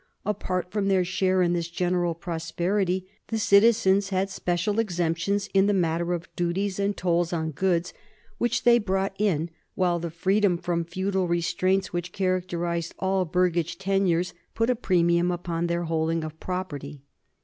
[0.25, 5.75] Apart from their share in this general prosperity, the citizens had special exemptions in the
[5.75, 7.93] matter of duties and tolls on goods
[8.39, 14.07] which they brought in, while the freedom from feudal restraints which characterized all burgage ten
[14.07, 17.03] ures put a premium upon their holding of property.